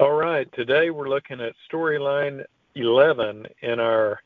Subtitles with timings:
[0.00, 2.44] All right, today we're looking at storyline
[2.76, 4.20] 11 in our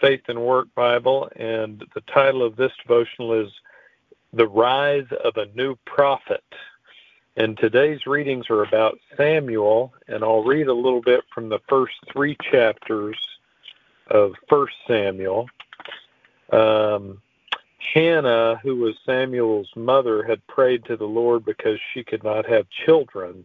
[0.00, 3.52] Faith and Work Bible, and the title of this devotional is
[4.32, 6.42] The Rise of a New Prophet.
[7.36, 11.94] And today's readings are about Samuel, and I'll read a little bit from the first
[12.12, 13.16] three chapters
[14.08, 15.48] of First Samuel.
[16.50, 17.22] Um,
[17.94, 22.66] Hannah, who was Samuel's mother, had prayed to the Lord because she could not have
[22.84, 23.44] children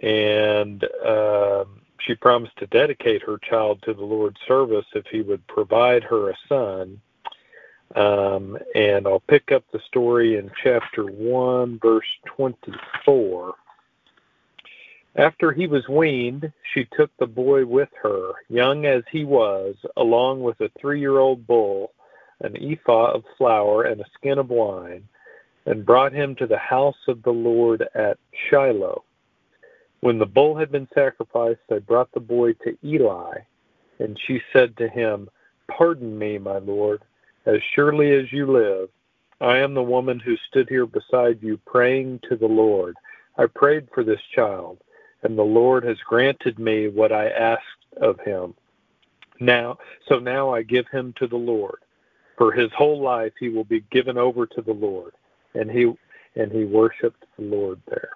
[0.00, 1.64] and uh,
[2.00, 6.30] she promised to dedicate her child to the Lord's service if he would provide her
[6.30, 7.00] a son.
[7.94, 13.54] Um, and I'll pick up the story in chapter 1, verse 24.
[15.16, 20.42] After he was weaned, she took the boy with her, young as he was, along
[20.42, 21.92] with a three year old bull,
[22.40, 25.06] an ephah of flour, and a skin of wine,
[25.66, 28.18] and brought him to the house of the Lord at
[28.50, 29.04] Shiloh.
[30.04, 33.38] When the bull had been sacrificed, they brought the boy to Eli,
[33.98, 35.30] and she said to him,
[35.66, 37.00] Pardon me, my lord,
[37.46, 38.90] as surely as you live.
[39.40, 42.96] I am the woman who stood here beside you praying to the Lord.
[43.38, 44.76] I prayed for this child,
[45.22, 47.62] and the Lord has granted me what I asked
[47.98, 48.52] of him.
[49.40, 51.78] Now, so now I give him to the Lord.
[52.36, 55.14] For his whole life he will be given over to the Lord.
[55.54, 55.94] And he
[56.36, 58.10] and he worshiped the Lord there.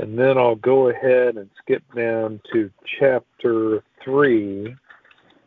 [0.00, 4.74] And then I'll go ahead and skip down to chapter 3,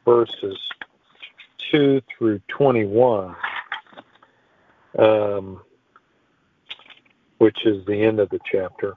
[0.06, 0.60] verses
[1.72, 3.36] 2 through 21,
[5.00, 5.60] um,
[7.40, 8.96] which is the end of the chapter.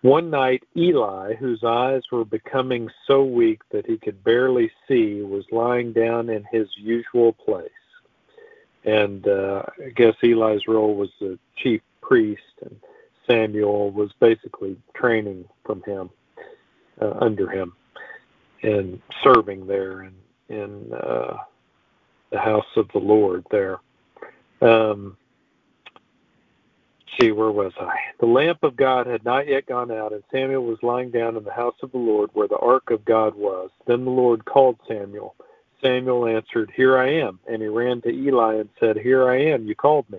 [0.00, 5.44] One night, Eli, whose eyes were becoming so weak that he could barely see, was
[5.52, 7.68] lying down in his usual place.
[8.84, 12.80] And uh, I guess Eli's role was the chief priest, and
[13.26, 16.10] Samuel was basically training from him,
[17.00, 17.72] uh, under him,
[18.62, 20.14] and serving there in
[20.48, 21.38] in uh,
[22.30, 23.78] the house of the Lord there.
[24.60, 25.16] Um,
[27.18, 27.96] see, where was I?
[28.20, 31.44] The lamp of God had not yet gone out, and Samuel was lying down in
[31.44, 33.70] the house of the Lord where the ark of God was.
[33.86, 35.34] Then the Lord called Samuel.
[35.82, 37.38] Samuel answered, Here I am.
[37.46, 39.66] And he ran to Eli and said, Here I am.
[39.66, 40.18] You called me.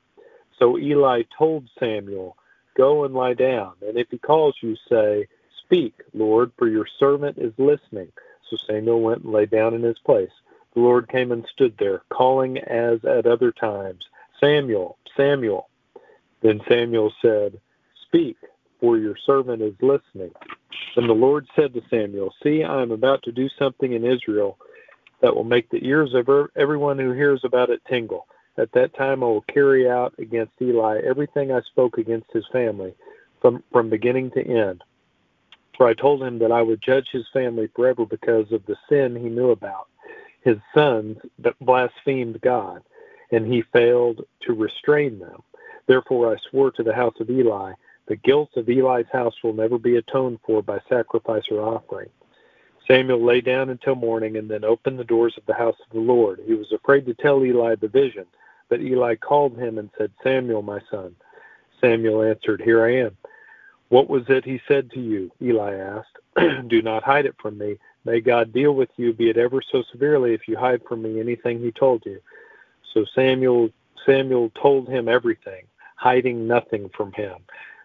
[0.61, 2.37] So Eli told Samuel,
[2.77, 5.27] Go and lie down, and if he calls you, say,
[5.65, 8.11] Speak, Lord, for your servant is listening.
[8.49, 10.29] So Samuel went and lay down in his place.
[10.73, 14.05] The Lord came and stood there, calling as at other times,
[14.39, 15.67] Samuel, Samuel.
[16.41, 17.59] Then Samuel said,
[18.05, 18.37] Speak,
[18.79, 20.31] for your servant is listening.
[20.95, 24.57] And the Lord said to Samuel, See, I am about to do something in Israel
[25.21, 28.27] that will make the ears of everyone who hears about it tingle.
[28.57, 32.93] At that time I will carry out against Eli everything I spoke against his family
[33.41, 34.83] from, from beginning to end.
[35.77, 39.15] For I told him that I would judge his family forever because of the sin
[39.15, 39.87] he knew about.
[40.41, 41.17] His sons
[41.61, 42.83] blasphemed God,
[43.31, 45.41] and he failed to restrain them.
[45.87, 47.73] Therefore I swore to the house of Eli,
[48.07, 52.09] the guilt of Eli's house will never be atoned for by sacrifice or offering.
[52.87, 56.01] Samuel lay down until morning and then opened the doors of the house of the
[56.01, 56.41] Lord.
[56.45, 58.25] He was afraid to tell Eli the vision
[58.71, 61.13] but Eli called him and said, Samuel, my son.
[61.81, 63.17] Samuel answered, Here I am.
[63.89, 65.29] What was it he said to you?
[65.41, 66.17] Eli asked.
[66.69, 67.75] Do not hide it from me.
[68.05, 71.19] May God deal with you, be it ever so severely, if you hide from me
[71.19, 72.21] anything he told you.
[72.93, 73.69] So Samuel
[74.05, 75.65] Samuel told him everything,
[75.97, 77.35] hiding nothing from him.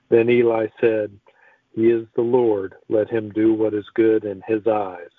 [0.09, 1.11] Then Eli said,
[1.75, 2.77] He is the Lord.
[2.89, 5.11] Let him do what is good in his eyes.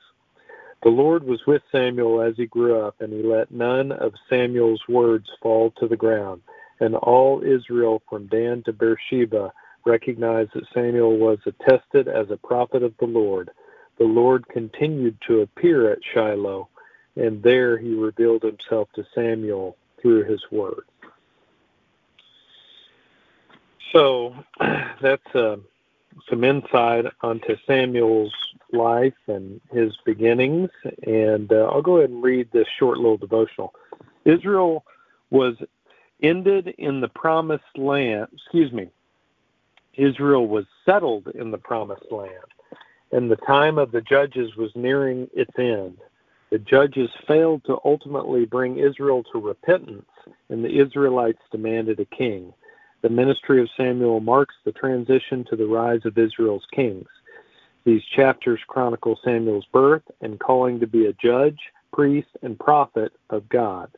[0.84, 4.82] The Lord was with Samuel as he grew up, and he let none of Samuel's
[4.88, 6.42] words fall to the ground.
[6.80, 9.52] And all Israel from Dan to Beersheba
[9.86, 13.50] recognized that Samuel was attested as a prophet of the Lord.
[13.98, 16.70] The Lord continued to appear at Shiloh,
[17.16, 20.84] and there he revealed himself to Samuel through his word.
[23.92, 24.36] So
[25.02, 25.58] that's uh,
[26.30, 28.34] some insight onto Samuel's
[28.74, 30.70] life and his beginnings.
[31.06, 33.74] And uh, I'll go ahead and read this short little devotional.
[34.26, 34.86] Israel
[35.32, 35.56] was
[36.24, 38.90] ended in the promised land, excuse me,
[39.96, 42.32] Israel was settled in the promised land.
[43.12, 45.98] and the time of the judges was nearing its end.
[46.50, 50.10] The judges failed to ultimately bring Israel to repentance,
[50.50, 52.54] and the Israelites demanded a king.
[53.02, 57.08] The ministry of Samuel marks the transition to the rise of Israel's kings.
[57.88, 61.58] These chapters chronicle Samuel's birth and calling to be a judge,
[61.94, 63.90] priest, and prophet of God.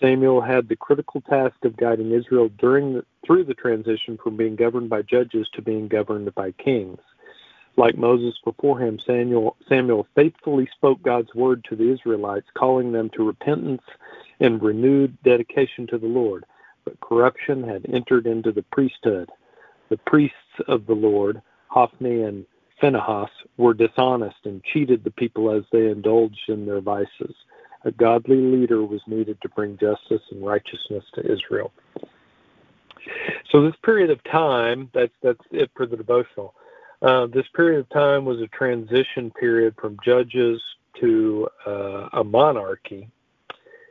[0.00, 4.54] Samuel had the critical task of guiding Israel during the, through the transition from being
[4.54, 7.00] governed by judges to being governed by kings.
[7.76, 13.10] Like Moses before him, Samuel, Samuel faithfully spoke God's word to the Israelites, calling them
[13.16, 13.82] to repentance
[14.38, 16.44] and renewed dedication to the Lord.
[16.84, 19.28] But corruption had entered into the priesthood.
[19.88, 20.36] The priests
[20.68, 22.46] of the Lord, Hophni and
[22.80, 27.34] Phinehas were dishonest and cheated the people as they indulged in their vices.
[27.84, 31.72] A godly leader was needed to bring justice and righteousness to Israel.
[33.50, 36.54] So this period of time, that's that's it for the devotional.
[37.02, 40.60] Uh, this period of time was a transition period from judges
[41.00, 43.10] to uh, a monarchy,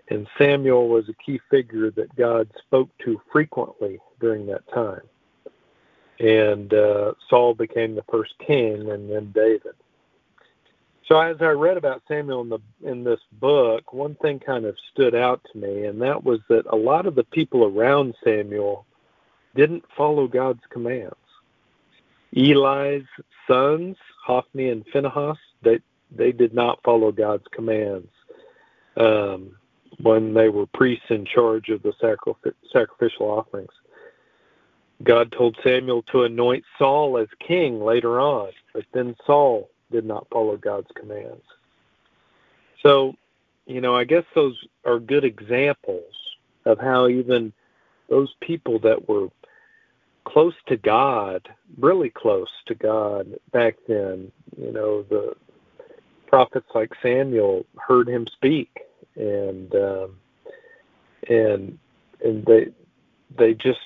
[0.09, 5.01] and Samuel was a key figure that God spoke to frequently during that time
[6.19, 9.73] and uh, Saul became the first king, and then David.
[11.07, 14.75] So as I read about Samuel in the in this book, one thing kind of
[14.91, 18.85] stood out to me, and that was that a lot of the people around Samuel
[19.55, 21.15] didn't follow God's commands.
[22.35, 23.05] Eli's
[23.47, 25.79] sons, Hophni and Phinehas, they
[26.15, 28.09] they did not follow God's commands
[28.97, 29.51] um,
[30.01, 31.93] when they were priests in charge of the
[32.71, 33.71] sacrificial offerings.
[35.03, 40.27] God told Samuel to anoint Saul as king later on, but then Saul did not
[40.31, 41.43] follow God's commands.
[42.81, 43.13] So,
[43.65, 46.13] you know, I guess those are good examples
[46.65, 47.53] of how even
[48.09, 49.29] those people that were
[50.25, 51.47] close to God,
[51.77, 55.33] really close to God back then, you know, the
[56.27, 58.69] prophets like Samuel heard him speak
[59.15, 60.17] and um
[61.29, 61.77] and
[62.23, 62.67] and they
[63.37, 63.79] they just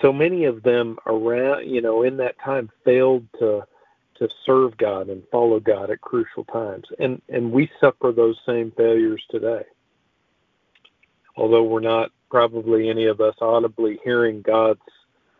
[0.00, 3.64] so many of them around, you know, in that time failed to
[4.18, 8.72] to serve God and follow God at crucial times, and and we suffer those same
[8.76, 9.62] failures today.
[11.36, 14.80] Although we're not probably any of us audibly hearing God's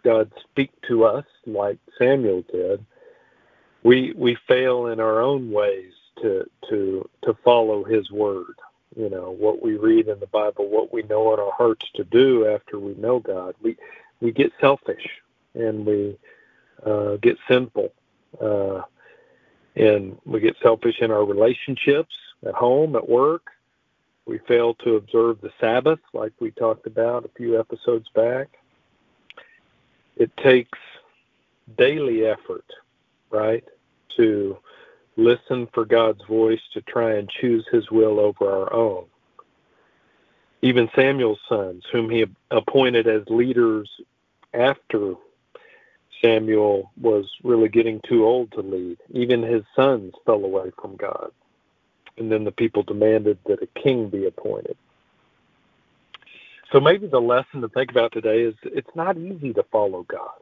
[0.05, 2.85] God speak to us like Samuel did,
[3.83, 8.59] we we fail in our own ways to to to follow His word.
[8.97, 12.05] You know what we read in the Bible, what we know in our hearts to
[12.05, 13.55] do after we know God.
[13.61, 13.77] We
[14.21, 15.07] we get selfish
[15.55, 16.19] and we
[16.85, 17.93] uh, get sinful.
[18.41, 18.83] Uh,
[19.77, 22.15] and we get selfish in our relationships
[22.47, 23.47] at home, at work.
[24.27, 28.49] We fail to observe the Sabbath, like we talked about a few episodes back.
[30.17, 30.79] It takes
[31.79, 32.67] daily effort,
[33.31, 33.65] right,
[34.17, 34.59] to
[35.17, 39.07] listen for God's voice, to try and choose His will over our own
[40.63, 43.89] even Samuel's sons, whom he appointed as leaders
[44.55, 45.15] after
[46.23, 48.99] Samuel was really getting too old to lead.
[49.11, 51.31] Even his sons fell away from God.
[52.17, 54.77] And then the people demanded that a king be appointed.
[56.73, 60.41] So maybe the lesson to think about today is it's not easy to follow God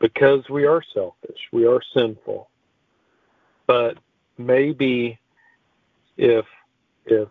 [0.00, 2.48] because we are selfish, we are sinful.
[3.66, 3.98] But
[4.38, 5.18] maybe
[6.16, 6.44] if
[7.04, 7.28] if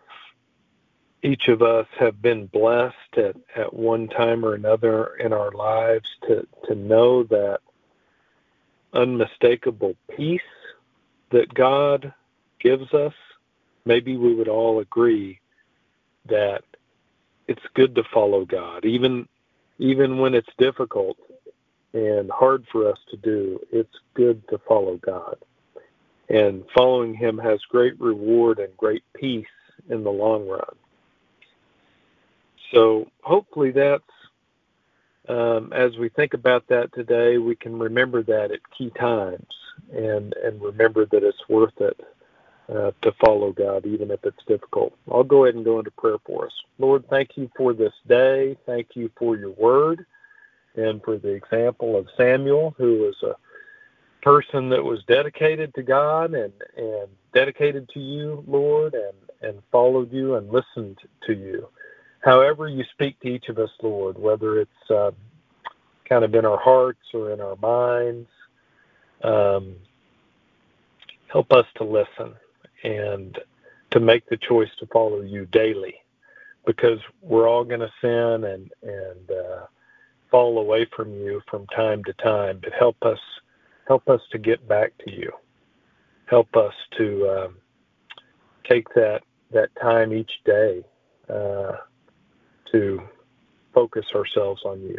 [1.26, 6.08] each of us have been blessed at, at one time or another in our lives
[6.28, 7.62] to, to know that
[8.94, 10.42] unmistakable peace
[11.32, 12.14] that God
[12.60, 13.14] gives us,
[13.86, 15.40] maybe we would all agree
[16.28, 16.64] that
[17.48, 19.28] it's good to follow God, even
[19.78, 21.18] even when it's difficult
[21.94, 23.60] and hard for us to do.
[23.72, 25.38] It's good to follow God,
[26.30, 29.46] and following Him has great reward and great peace
[29.90, 30.76] in the long run.
[32.72, 34.04] So hopefully that's
[35.28, 39.48] um, as we think about that today, we can remember that at key times
[39.92, 42.00] and and remember that it's worth it
[42.70, 44.98] uh, to follow God, even if it's difficult.
[45.12, 46.54] I'll go ahead and go into prayer for us.
[46.78, 48.58] Lord, thank you for this day.
[48.66, 50.06] Thank you for your word
[50.76, 53.36] and for the example of Samuel, who was a
[54.22, 60.12] person that was dedicated to God and, and dedicated to you, Lord, and, and followed
[60.12, 61.68] you and listened to you
[62.26, 65.12] however you speak to each of us, Lord, whether it's uh,
[66.10, 68.30] kind of in our hearts or in our minds,
[69.24, 69.76] um,
[71.32, 72.36] help us to listen
[72.84, 73.40] and
[73.92, 75.96] to make the choice to follow you daily
[76.66, 79.66] because we're all going to sin and, and uh,
[80.32, 83.20] fall away from you from time to time, but help us
[83.88, 85.32] help us to get back to you.
[86.28, 87.56] help us to um,
[88.70, 90.84] take that that time each day
[91.30, 91.74] uh,
[92.72, 93.02] to
[93.74, 94.98] focus ourselves on you.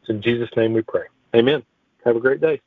[0.00, 1.04] It's in Jesus' name we pray.
[1.34, 1.62] Amen.
[2.04, 2.60] Have a great day.